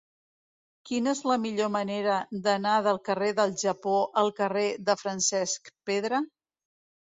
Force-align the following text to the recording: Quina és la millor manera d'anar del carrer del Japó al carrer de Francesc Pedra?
Quina 0.89 1.11
és 1.11 1.19
la 1.31 1.35
millor 1.43 1.69
manera 1.75 2.15
d'anar 2.47 2.73
del 2.89 2.99
carrer 3.11 3.29
del 3.41 3.55
Japó 3.65 3.95
al 4.25 4.35
carrer 4.43 4.67
de 4.91 4.99
Francesc 5.05 5.73
Pedra? 5.93 6.25